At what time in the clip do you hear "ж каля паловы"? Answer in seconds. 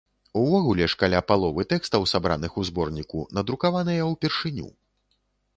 0.93-1.65